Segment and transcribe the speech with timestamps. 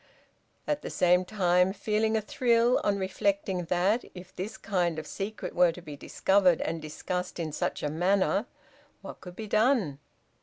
[0.67, 5.53] At the same time feeling a thrill on reflecting that, if this kind of secret
[5.53, 8.47] were to be discovered and discussed in such a manner,
[9.03, 9.99] what could be done.